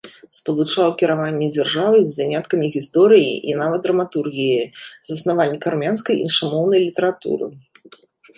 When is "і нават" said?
3.51-3.85